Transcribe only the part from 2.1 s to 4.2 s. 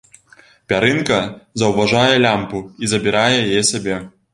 лямпу і забірае яе сабе.